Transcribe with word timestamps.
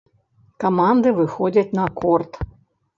Каманды 0.63 1.15
выходзяць 1.19 1.69
на 1.79 1.87
корт. 2.03 2.45